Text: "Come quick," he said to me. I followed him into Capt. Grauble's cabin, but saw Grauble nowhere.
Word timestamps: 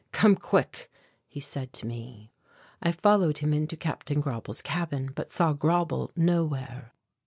"Come 0.11 0.35
quick," 0.35 0.89
he 1.27 1.39
said 1.39 1.73
to 1.73 1.85
me. 1.85 2.33
I 2.81 2.91
followed 2.91 3.37
him 3.37 3.53
into 3.53 3.77
Capt. 3.77 4.11
Grauble's 4.19 4.63
cabin, 4.63 5.11
but 5.13 5.29
saw 5.31 5.53
Grauble 5.53 6.09
nowhere. 6.15 6.95